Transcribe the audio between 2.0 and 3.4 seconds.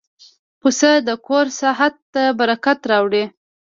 ته برکت راوړي.